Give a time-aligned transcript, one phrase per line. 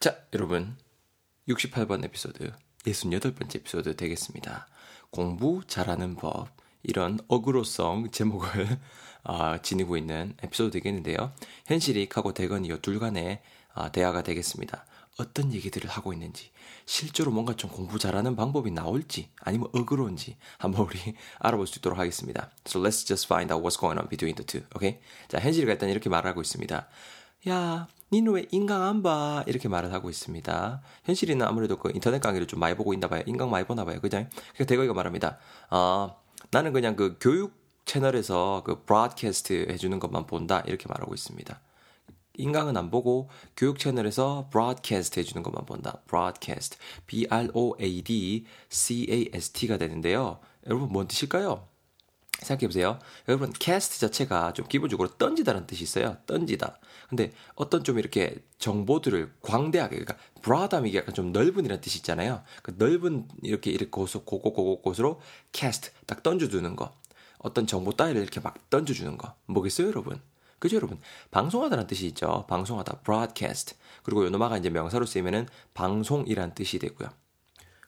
[0.00, 0.76] 자, 여러분.
[1.48, 2.52] 68번 에피소드,
[2.84, 4.68] 68번째 에피소드 되겠습니다.
[5.10, 6.50] 공부 잘하는 법.
[6.84, 8.78] 이런 어그로성 제목을
[9.24, 11.32] 어, 지니고 있는 에피소드 되겠는데요.
[11.66, 13.42] 현실이 하고 대건이 둘 간의
[13.74, 14.86] 어, 대화가 되겠습니다.
[15.18, 16.52] 어떤 얘기들을 하고 있는지,
[16.86, 21.00] 실제로 뭔가 좀 공부 잘하는 방법이 나올지, 아니면 어그로운지 한번 우리
[21.40, 22.52] 알아볼 수 있도록 하겠습니다.
[22.64, 24.64] So let's just find out what's going on between the two.
[24.76, 25.00] Okay?
[25.26, 26.88] 자, 현실이가 일단 이렇게 말하고 있습니다.
[27.48, 29.44] 야, 니는 왜 인강 안 봐?
[29.46, 30.80] 이렇게 말을 하고 있습니다.
[31.04, 33.22] 현실이는 아무래도 그 인터넷 강의를 좀 많이 보고 있나 봐요.
[33.26, 34.00] 인강 많이 보나 봐요.
[34.00, 34.16] 그죠?
[34.18, 35.38] 그러니까 대거이가 말합니다.
[35.70, 36.14] 아,
[36.50, 37.52] 나는 그냥 그 교육
[37.84, 40.62] 채널에서 그 broadcast 해주는 것만 본다.
[40.66, 41.60] 이렇게 말하고 있습니다.
[42.34, 46.00] 인강은 안 보고 교육 채널에서 broadcast 해주는 것만 본다.
[46.06, 46.78] broadcast.
[47.06, 47.36] B-R-O-A-D-C-A-S-T가
[49.76, 50.38] 되는데요.
[50.66, 51.66] 여러분 뭔 뜻일까요?
[52.38, 52.98] 생각해보세요.
[53.28, 56.16] 여러분, 캐스트 자체가 좀 기본적으로 던지다는 뜻이 있어요.
[56.26, 56.78] 던지다.
[57.08, 62.42] 근데 어떤 좀 이렇게 정보들을 광대하게, 그러니까 브라담이 약간 좀 넓은 이라는 뜻이 있잖아요.
[62.62, 65.20] 그 넓은 이렇게 이렇게 곳으로, 곳곳, 곳곳, 곳으로
[65.52, 66.92] 캐스트, 딱 던져두는 거.
[67.38, 69.34] 어떤 정보 따위를 이렇게 막 던져주는 거.
[69.46, 70.20] 뭐겠어요, 여러분?
[70.58, 70.98] 그죠, 여러분?
[71.30, 72.46] 방송하다는 뜻이 있죠.
[72.48, 73.76] 방송하다, broadcast.
[74.02, 77.08] 그리고 요노마가 이제 명사로 쓰이면은 방송이란 뜻이 되고요.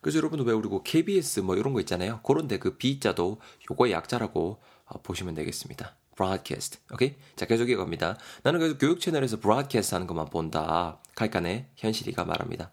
[0.00, 2.20] 그래서 여러분 왜 우리 그 KBS 뭐 이런 거 있잖아요.
[2.24, 3.38] 그런데 그 B자도
[3.70, 5.94] 요거의 약자라고 어, 보시면 되겠습니다.
[6.16, 6.78] broadcast.
[6.92, 7.14] 오케이?
[7.36, 8.18] 자, 계속 이어갑니다.
[8.42, 11.00] 나는 그래서 교육 채널에서 broadcast 하는 것만 본다.
[11.14, 12.70] 갈간에 현실이가 말합니다.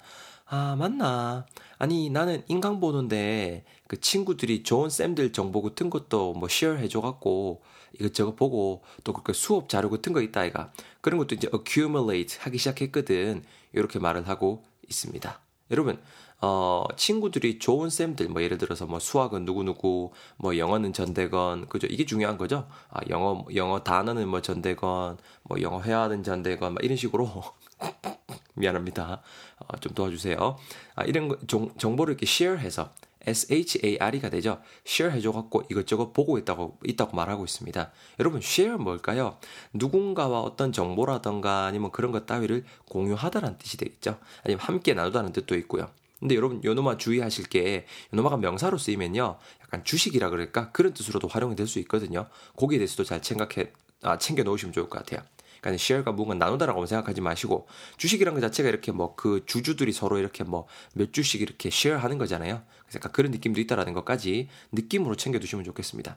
[0.49, 1.45] 아, 맞나?
[1.77, 7.61] 아니, 나는 인강 보는데 그 친구들이 좋은 쌤들 정보 같은 것도 뭐 share 해줘갖고
[7.99, 10.71] 이것저것 보고 또 그 수업 자료 같은 거 있다, 아이가.
[11.01, 13.43] 그런 것도 이제 accumulate 하기 시작했거든.
[13.73, 15.41] 이렇게 말을 하고 있습니다.
[15.71, 15.99] 여러분,
[16.39, 21.87] 어, 친구들이 좋은 쌤들, 뭐 예를 들어서 뭐 수학은 누구누구, 뭐 영어는 전대건, 그죠?
[21.87, 22.67] 이게 중요한 거죠?
[22.89, 27.43] 아, 영어, 영어 단어는 뭐 전대건, 뭐 영어 회화는 전대건, 막 이런 식으로.
[28.53, 29.21] 미안합니다.
[29.59, 30.57] 어, 좀 도와주세요.
[30.95, 34.61] 아, 이런 거, 정, 정보를 이렇게 share해서 SHARE가 되죠.
[34.85, 37.91] share 해줘갖고 이것저것 보고 있다고, 있다고 말하고 있습니다.
[38.19, 39.37] 여러분, share 뭘까요?
[39.73, 44.19] 누군가와 어떤 정보라던가 아니면 그런 것 따위를 공유하다라는 뜻이 되겠죠.
[44.43, 45.89] 아니면 함께 나누다는 뜻도 있고요.
[46.19, 50.71] 근데 여러분 요노마 주의하실 게 요노마가 명사로 쓰이면요 약간 주식이라 그럴까?
[50.71, 52.27] 그런 뜻으로도 활용이 될 수 있거든요.
[52.55, 53.71] 거기에 대해서도 잘 생각해
[54.03, 55.21] 아, 챙겨 놓으시면 좋을 것 같아요.
[55.61, 57.67] 그러니까 share가 뭔가 나누다라고 생각하지 마시고
[57.97, 62.17] 주식이란 것 자체가 이렇게 뭐 그 주주들이 서로 이렇게 뭐 몇 주씩 이렇게 share 하는
[62.17, 62.61] 거잖아요.
[62.83, 66.15] 그래서 약간 그런 느낌도 있다라는 것까지 느낌으로 챙겨 두시면 좋겠습니다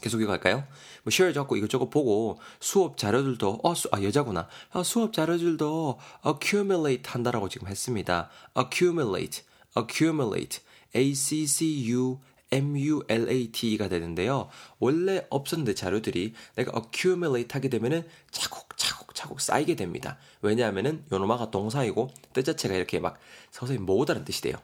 [0.00, 0.56] 계속 이어갈까요?
[1.02, 4.48] 뭐 share 잡고 이것저것 보고 수업 자료들도 어, 수, 아 여자구나.
[4.72, 8.30] 어, 수업 자료들도 accumulate 한다라고 지금 했습니다.
[8.56, 9.44] accumulate,
[9.76, 10.60] accumulate,
[10.94, 12.18] a c c u
[12.52, 14.48] MULAT가 되는데요.
[14.78, 20.18] 원래 없었는데 자료들이 내가 accumulate 하게 되면은 차곡차곡차곡 쌓이게 됩니다.
[20.42, 23.18] 왜냐하면은 요노마가 동사이고 뜻 자체가 이렇게 막
[23.50, 24.56] 서서히 모으다는 뜻이 돼요.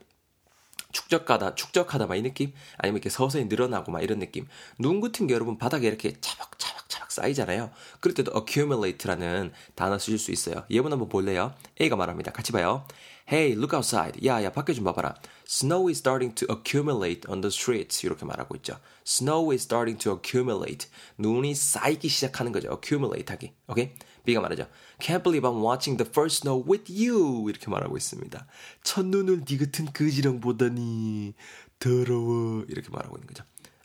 [0.92, 2.53] 축적하다, 축적하다 막 이 느낌?
[2.78, 4.47] 아니면 이렇게 서서히 늘어나고 막 이런 느낌.
[4.78, 7.70] 눈 같은 게 여러분 바닥에 이렇게 차박차박차박 쌓이잖아요.
[8.00, 10.64] 그럴 때도 accumulate라는 단어 쓰실 수 있어요.
[10.70, 11.54] 예문 한번 볼래요?
[11.81, 12.32] A가 말합니다.
[12.32, 12.86] 같이 봐요.
[13.31, 14.26] Hey, look outside.
[14.26, 15.14] 야, 야, 밖에 좀 봐봐라.
[15.47, 18.04] Snow is starting to accumulate on the streets.
[18.04, 18.78] 이렇게 말하고 있죠.
[19.06, 20.88] Snow is starting to accumulate.
[21.19, 22.69] 눈이 쌓이기 시작하는 거죠.
[22.72, 23.52] accumulate 하기.
[23.69, 23.92] 오케이?
[24.25, 24.66] B가 말하죠.
[25.00, 27.49] Can't believe I'm watching the first snow with you.
[27.49, 28.47] 이렇게 말하고 있습니다.
[28.84, 31.34] 첫눈을 네 같은 거지랑 보다니
[31.78, 32.65] 더러워.
[32.69, 33.44] 이렇게 말하고 있는 거죠.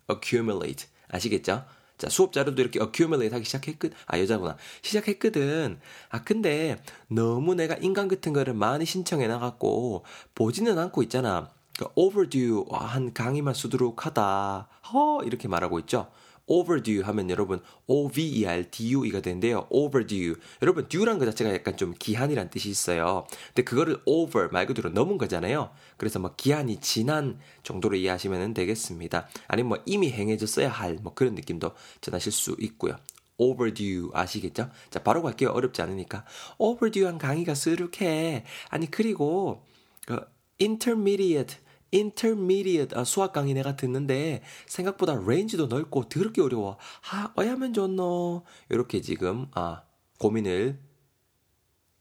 [0.10, 0.88] accumulate.
[1.10, 1.66] 아시겠죠?
[1.98, 3.98] 자, 수업 자료도 이렇게 accumulate 하기 시작했거든.
[4.06, 4.58] 아, 여자구나.
[4.84, 5.80] 시작했거든.
[6.10, 10.06] 아, 근데 너무 내가 인간 같은 거를 많이 신청해 나갔고
[10.36, 11.50] 보지는 않고 있잖아.
[11.78, 14.68] 그 overdue 한 강의만 수두룩하다.
[14.94, 16.12] 허 이렇게 말하고 있죠.
[16.48, 19.68] Overdue 하면 여러분 O-V-E-R-D-U-E가 되는데요.
[19.70, 20.36] overdue.
[20.62, 23.28] 여러분 due란 것 자체가 약간 좀 기한이란 뜻이 있어요.
[23.48, 25.70] 근데 그거를 over 말 그대로 넘은 거잖아요.
[25.98, 29.28] 그래서 뭐 기한이 지난 정도로 이해하시면 되겠습니다.
[29.48, 31.72] 아니면 뭐 이미 행해졌어야 할 뭐 그런 느낌도
[32.02, 32.96] 전하실 수 있고요.
[33.38, 34.70] overdue 아시겠죠?
[34.90, 35.50] 자, 바로 갈게요.
[35.50, 36.26] 어렵지 않으니까.
[36.58, 38.46] overdue한 강의가 수두룩해.
[38.70, 39.64] 아니 그리고
[40.08, 40.20] 그
[40.60, 41.58] intermediate
[41.94, 46.78] intermediate 아, 수학 강의 내가 듣는데 생각보다 range도 넓고 더럽게 어려워.
[47.12, 48.44] 아, 어야면 좋노.
[48.70, 49.84] 이렇게 지금 아,
[50.20, 50.80] 고민을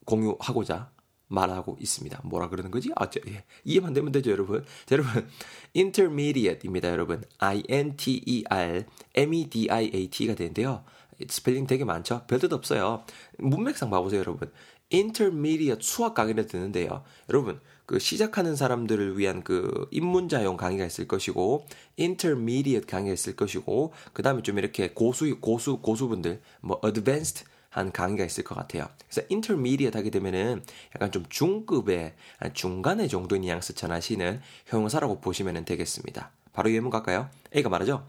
[0.05, 0.91] 공유하고자
[1.29, 2.21] 말하고 있습니다.
[2.25, 2.91] 뭐라 그러는 거지?
[2.95, 3.45] 아, 저, 예.
[3.65, 4.65] 이해만 되면 되죠, 여러분.
[4.87, 5.29] 자, 여러분,
[5.75, 7.25] intermediate입니다, 여러분.
[7.39, 8.85] I-N-T-E-R,
[9.15, 10.85] M-E-D-I-A-T가 되는데요.
[11.29, 12.23] 스펠링 되게 많죠?
[12.29, 13.05] 별 뜻 없어요.
[13.39, 14.53] 문맥상 봐보세요, 여러분.
[14.93, 17.03] intermediate 수학 강의를 듣는데요.
[17.29, 21.67] 여러분, 그 시작하는 사람들을 위한 그 입문자용 강의가 있을 것이고
[21.99, 28.43] intermediate 강의가 있을 것이고 그다음에 좀 이렇게 고수 고수 고수분들 뭐 advanced 한 강의가 있을
[28.43, 28.89] 것 같아요.
[29.09, 30.63] 그래서 intermediate 하게 되면은
[30.95, 32.15] 약간 좀 중급의
[32.55, 36.33] 중간의 정도의 뉘앙스 전하시는 형용사라고 보시면 되겠습니다.
[36.53, 37.29] 바로 예문 갈까요?
[37.55, 38.09] A가 말하죠.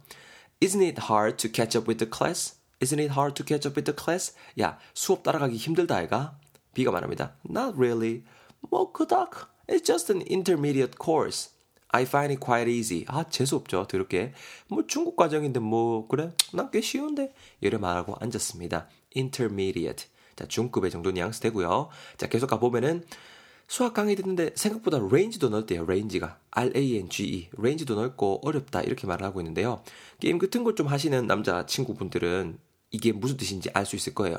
[0.61, 2.55] Isn't it hard to catch up with the class?
[2.79, 4.33] Isn't it hard to catch up with the class?
[4.59, 6.39] 야, 수업 따라가기 힘들다 아이가?
[6.73, 7.35] B가 말합니다.
[7.47, 8.23] Not really.
[8.61, 9.56] 뭐 그닥.
[9.69, 11.49] It's just an intermediate course.
[11.89, 13.05] I find it quite easy.
[13.07, 13.87] 아, 재수없죠.
[13.87, 14.33] 더럽게.
[14.67, 16.31] 뭐 중급 과정인데 뭐 그래?
[16.53, 17.33] 난 꽤 쉬운데.
[17.61, 18.87] 이래 말하고 앉았습니다.
[19.15, 20.07] intermediate.
[20.35, 21.89] 자, 중급의 정도 뉘앙스 되고요.
[22.17, 23.03] 자, 계속 가보면은
[23.69, 25.85] 수학 강의 듣는데 생각보다 range도 넓대요.
[25.85, 26.39] range가.
[26.51, 27.49] R-A-N-G-E.
[27.57, 28.81] range도 넓고 어렵다.
[28.81, 29.81] 이렇게 말을 하고 있는데요.
[30.19, 32.59] 게임 같은 걸 좀 하시는 남자 친구분들은
[32.91, 34.37] 이게 무슨 뜻인지 알 수 있을 거예요.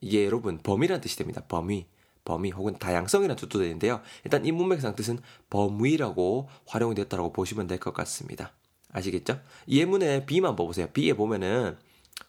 [0.00, 1.42] 이게 여러분 범위라는 뜻이 됩니다.
[1.48, 1.86] 범위.
[2.24, 4.00] 범위 혹은 다양성이라는 뜻도 되는데요.
[4.24, 5.18] 일단 이 문맥상 뜻은
[5.50, 8.52] 범위라고 활용이 됐다고 보시면 될 것 같습니다.
[8.92, 9.40] 아시겠죠?
[9.66, 10.86] 이 예문의 B만 봐보세요.
[10.92, 11.76] B에 보면은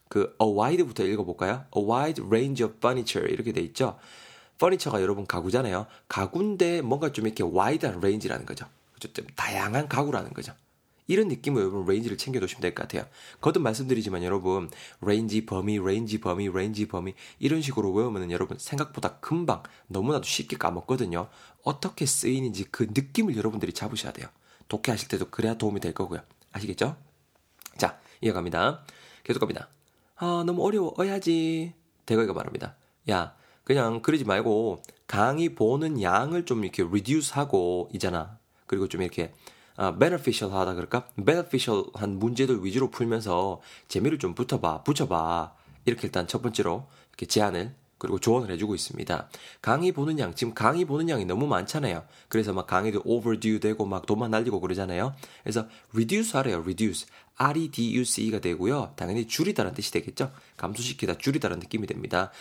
[0.10, 1.66] 그 a wide부터 읽어볼까요?
[1.76, 3.98] A wide range of furniture 이렇게 돼 있죠.
[4.56, 5.86] furniture가 여러분 가구잖아요.
[6.08, 8.66] 가구인데 뭔가 좀 이렇게 wide한 range라는 거죠.
[9.00, 10.54] 좀 다양한 가구라는 거죠.
[11.08, 13.08] 이런 느낌으로 여러분 range를 챙겨두시면 될 것 같아요.
[13.42, 14.70] 거듭 말씀드리지만 여러분
[15.02, 21.30] range 범위, range 범위, range 범위 이런 식으로 외우면 여러분 생각보다 금방 너무나도 쉽게 까먹거든요.
[21.64, 24.28] 어떻게 쓰이는지 그 느낌을 여러분들이 잡으셔야 돼요.
[24.68, 26.22] 독해하실 때도 그래야 도움이 될 거고요.
[26.52, 26.96] 아시겠죠?
[27.78, 28.84] 자, 이어갑니다.
[29.24, 29.70] 계속 갑니다.
[30.16, 31.74] 아, 너무 어려워야지.
[32.06, 32.76] 대거이가 말합니다.
[33.10, 38.40] 야, 그냥 그러지 말고 강의 보는 양을 좀 이렇게 reduce 하고 있잖아.
[38.68, 39.34] 그리고 좀 이렇게
[39.78, 41.08] 아, beneficial 하다 그럴까?
[41.26, 45.54] beneficial한 문제들 위주로 풀면서 재미를 좀 붙어봐, 붙여봐.
[45.86, 49.30] 이렇게 일단 첫 번째로 이렇게 제안을 그리고 조언을 해주고 있습니다.
[49.62, 52.04] 강의 보는 양, 지금 강의 보는 양이 너무 많잖아요.
[52.28, 55.14] 그래서 막 강의도 overdue 되고 막 돈만 날리고 그러잖아요.
[55.44, 57.08] 그래서 reduce 하래요, reduce.
[57.38, 58.94] R-E-D-U-C-E가 되고요.
[58.96, 60.32] 당연히 줄이다라는 뜻이 되겠죠.
[60.58, 62.32] 감소시키다, 줄이다라는 느낌이 됩니다.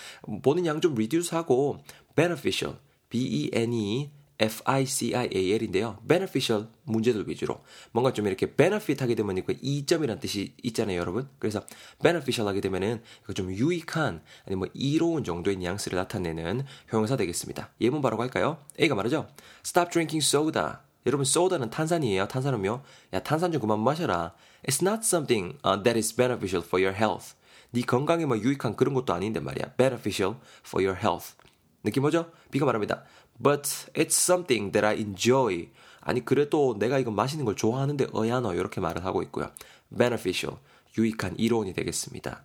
[0.42, 1.78] 보는 양 좀 reduce 하고
[2.14, 2.78] beneficial,
[3.10, 5.98] B-E-N-E FICIAL인데요.
[6.08, 11.28] beneficial 문제들 위주로 뭔가 좀 이렇게 benefit 하게 되면 그 이점이라는 뜻이 있잖아요, 여러분.
[11.38, 11.62] 그래서
[12.02, 13.02] beneficial 하게 되면은
[13.34, 17.70] 좀 유익한 아니 뭐 이로운 정도의 뉘앙스를 나타내는 형용사 되겠습니다.
[17.81, 18.58] 예문 바로 갈까요?
[18.81, 19.28] A가 말하죠.
[19.64, 20.78] Stop drinking soda.
[21.06, 22.28] 여러분 소다는 탄산이에요.
[22.28, 22.82] 탄산음료.
[23.12, 24.34] 야 탄산 좀 그만 마셔라.
[24.66, 27.34] It's not something uh, that is beneficial for your health.
[27.72, 29.75] 네 건강에 뭐 유익한 그런 것도 아닌데 말이야.
[29.76, 30.36] beneficial
[30.66, 31.34] for your health.
[31.82, 32.31] 느낌 뭐죠?
[32.50, 33.04] B가 말합니다.
[33.42, 35.69] But it's something that I enjoy.
[36.00, 39.50] 아니 그래도 내가 이거 마시는 걸 좋아하는데 어야너 이렇게 말을 하고 있고요.
[39.96, 40.58] beneficial
[40.96, 42.42] 유익한 이론이 되겠습니다.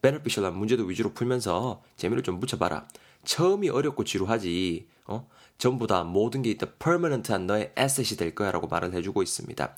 [0.00, 2.86] beneficial한 문제도 위주로 풀면서 재미를 좀 붙여봐라.
[3.24, 4.88] 처음이 어렵고 지루하지.
[5.06, 5.28] 어?
[5.58, 6.66] 전부 다 모든 게 있다.
[6.78, 9.76] permanent한 너의 asset이 될 거야라고 말을 해주고 있습니다.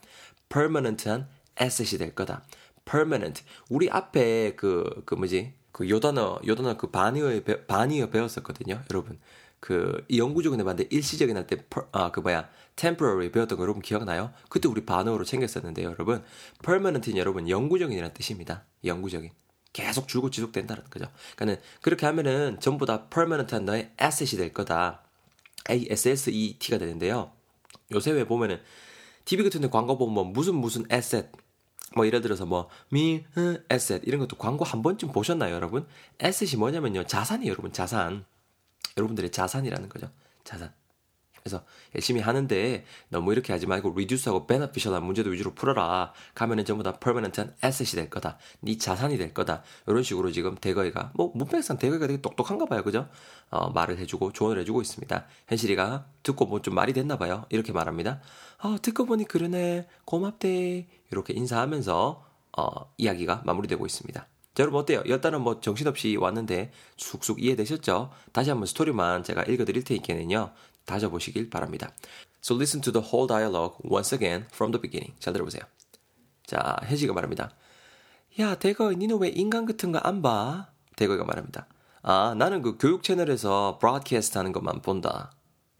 [0.48, 1.28] permanent한
[1.60, 2.44] asset이 될 거다.
[2.84, 3.42] permanent.
[3.68, 5.52] 우리 앞에 그, 그 뭐지?
[5.72, 8.82] 그 요단어, 요단어 그 바니어, 바니어 배웠었거든요.
[8.90, 9.18] 여러분.
[9.64, 11.56] 그 영구적인 애봤는데 일시적인 할 때
[11.92, 14.30] 아 그 뭐야 temporary 배웠던 거 여러분 기억나요?
[14.50, 16.22] 그때 우리 반어로 챙겼었는데요, 여러분.
[16.62, 18.64] permanent는 여러분 영구적인이라는 뜻입니다.
[18.84, 19.30] 영구적인.
[19.72, 21.06] 계속 줄고 지속된다는 거죠.
[21.36, 25.02] 그러니까는 그렇게 하면은 전부 다 permanent한 너의 asset이 될 거다.
[25.70, 27.32] A S S E T가 되는데요.
[27.92, 28.60] 요새 왜 보면은
[29.24, 31.28] TV 같은 데 광고 보면 뭐 무슨 무슨 asset
[31.96, 33.24] 뭐 예를 들어서 뭐 미,
[33.72, 35.86] asset 이런 것도 광고 한 번쯤 보셨나요, 여러분?
[36.22, 37.04] asset이 뭐냐면요.
[37.06, 37.72] 자산이에요, 여러분.
[37.72, 38.26] 자산.
[38.96, 40.08] 여러분들의 자산이라는 거죠.
[40.44, 40.72] 자산.
[41.42, 41.62] 그래서
[41.94, 46.14] 열심히 하는데 너무 이렇게 하지 말고 reduce하고 beneficial한 문제도 위주로 풀어라.
[46.34, 48.38] 가면은 전부 다 permanent한 asset이 될 거다.
[48.60, 49.62] 네 자산이 될 거다.
[49.86, 52.82] 이런 식으로 지금 대거이가 뭐 문맥상 대거이가 되게 똑똑한가 봐요.
[52.82, 53.10] 그죠?
[53.50, 55.26] 어, 말을 해주고 조언을 해주고 있습니다.
[55.48, 57.44] 현실이가 듣고 뭐 좀 말이 됐나 봐요.
[57.50, 58.22] 이렇게 말합니다.
[58.62, 59.86] 어, 듣고 보니 그러네.
[60.06, 60.86] 고맙대.
[61.12, 62.24] 이렇게 인사하면서
[62.56, 64.26] 어, 이야기가 마무리되고 있습니다.
[64.54, 65.02] 자, 여러분 어때요?
[65.04, 68.10] 일단은 뭐 정신없이 왔는데 쑥쑥 이해되셨죠?
[68.32, 70.52] 다시 한번 스토리만 제가 읽어드릴 테니까는요.
[70.84, 71.90] 다져보시길 바랍니다.
[72.42, 75.18] So listen to the whole dialogue once again from the beginning.
[75.18, 75.62] 잘 들어보세요.
[76.46, 77.50] 자, 혜지가 말합니다.
[78.40, 80.68] 야, 대거이, 니는 왜 인간 같은 거 안 봐?
[80.96, 81.66] 대거이가 말합니다.
[82.02, 85.32] 아, 나는 그 교육 채널에서 브로드캐스트 하는 것만 본다.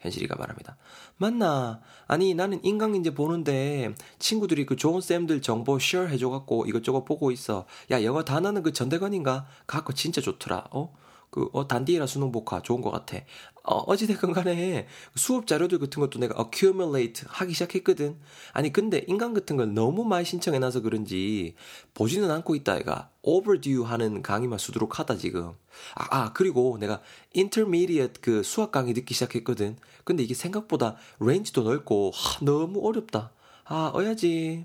[0.05, 0.77] 현실이가 말합니다.
[1.17, 1.81] 맞나?
[2.07, 7.67] 아니 나는 인강인제 보는데 친구들이 그 좋은 쌤들 정보 쉐어 해줘갖고 이것저것 보고 있어.
[7.91, 9.47] 야 영어 단어는 그 전대건인가?
[9.67, 10.69] 갖고 진짜 좋더라.
[10.71, 10.95] 어?
[11.31, 13.19] 그, 어, 단디라 수능 복화 좋은 것 같아.
[13.67, 18.19] 어, 어찌됐건 간에 수업 자료들 같은 것도 내가 accumulate 하기 시작했거든.
[18.53, 21.55] 아니, 근데 인간 같은 걸 너무 많이 신청해놔서 그런지
[21.95, 23.11] 보지는 않고 있다, 애가.
[23.23, 25.55] overdue 하는 강의만 수두룩 하다, 지금.
[25.95, 27.01] 아, 아, 그리고 내가
[27.35, 29.79] intermediate 그 수학 강의 듣기 시작했거든.
[30.05, 33.33] 근데 이게 생각보다 range도 넓고, 하, 너무 어렵다.
[33.65, 34.65] 아, 어야지.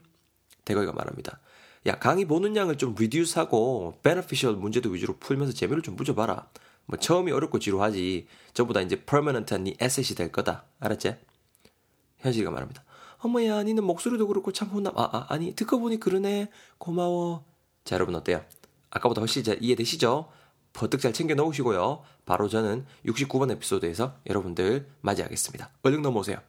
[0.65, 1.39] 대거이가 말합니다.
[1.85, 6.49] 야, 강의 보는 양을 좀 reduce하고 beneficial 문제들 위주로 풀면서 재미를 좀 붙여봐라.
[6.89, 8.25] 뭐 처음이 어렵고 지루하지.
[8.55, 10.65] 전부 다 이제 permanent한 네 에셋이 될 거다.
[10.79, 11.15] 알았지?
[12.17, 12.83] 현실이가 말합니다.
[13.19, 14.97] 어머야, 니는 목소리도 그렇고 참 훈남.
[14.97, 16.49] 아, 아, 아니, 듣고 보니 그러네.
[16.79, 17.45] 고마워.
[17.83, 18.43] 자, 여러분 어때요?
[18.89, 20.31] 아까보다 훨씬 잘 이해되시죠?
[20.73, 22.01] 버뜩 잘 챙겨 놓으시고요.
[22.25, 25.69] 바로 저는 69번 에피소드에서 여러분들 맞이하겠습니다.
[25.83, 26.39] 얼른 넘어오세요.